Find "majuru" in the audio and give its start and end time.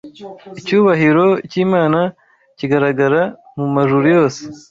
3.75-4.05